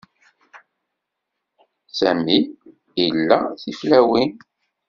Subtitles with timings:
[1.97, 2.35] Sami
[3.05, 4.31] ila tiwlafin.